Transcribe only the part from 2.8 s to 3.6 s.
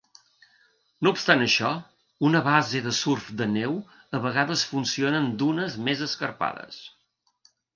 de surf de